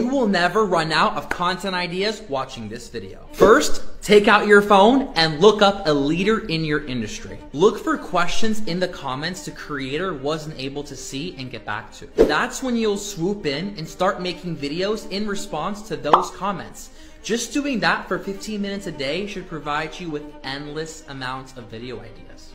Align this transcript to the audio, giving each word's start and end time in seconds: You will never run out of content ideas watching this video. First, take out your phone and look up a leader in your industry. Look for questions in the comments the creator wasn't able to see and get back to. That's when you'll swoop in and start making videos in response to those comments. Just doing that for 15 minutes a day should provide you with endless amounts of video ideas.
You 0.00 0.06
will 0.06 0.28
never 0.28 0.64
run 0.64 0.92
out 0.92 1.16
of 1.16 1.28
content 1.28 1.74
ideas 1.74 2.22
watching 2.28 2.68
this 2.68 2.88
video. 2.88 3.28
First, 3.32 3.82
take 4.00 4.28
out 4.28 4.46
your 4.46 4.62
phone 4.62 5.12
and 5.16 5.40
look 5.40 5.60
up 5.60 5.88
a 5.88 5.92
leader 5.92 6.46
in 6.46 6.64
your 6.64 6.86
industry. 6.86 7.36
Look 7.52 7.80
for 7.80 7.98
questions 7.98 8.64
in 8.66 8.78
the 8.78 8.86
comments 8.86 9.44
the 9.44 9.50
creator 9.50 10.14
wasn't 10.14 10.56
able 10.56 10.84
to 10.84 10.94
see 10.94 11.34
and 11.36 11.50
get 11.50 11.64
back 11.64 11.92
to. 11.94 12.06
That's 12.14 12.62
when 12.62 12.76
you'll 12.76 12.96
swoop 12.96 13.44
in 13.44 13.74
and 13.76 13.88
start 13.88 14.22
making 14.22 14.56
videos 14.56 15.10
in 15.10 15.26
response 15.26 15.82
to 15.88 15.96
those 15.96 16.30
comments. 16.30 16.90
Just 17.24 17.52
doing 17.52 17.80
that 17.80 18.06
for 18.06 18.20
15 18.20 18.62
minutes 18.62 18.86
a 18.86 18.92
day 18.92 19.26
should 19.26 19.48
provide 19.48 19.98
you 19.98 20.10
with 20.10 20.22
endless 20.44 21.02
amounts 21.08 21.56
of 21.56 21.64
video 21.64 21.98
ideas. 21.98 22.54